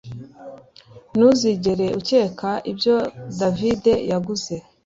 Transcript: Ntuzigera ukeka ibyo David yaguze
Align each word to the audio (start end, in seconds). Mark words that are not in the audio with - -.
Ntuzigera 1.15 1.85
ukeka 1.99 2.51
ibyo 2.71 2.95
David 3.39 3.83
yaguze 4.09 4.55